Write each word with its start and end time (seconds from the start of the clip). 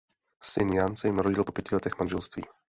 Syn 0.43 0.73
Jan 0.73 0.95
se 0.95 1.07
jim 1.07 1.15
narodil 1.15 1.43
po 1.43 1.51
pěti 1.51 1.75
letech 1.75 1.99
manželství. 1.99 2.43